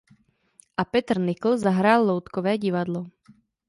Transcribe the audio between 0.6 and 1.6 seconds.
A Petr Nikl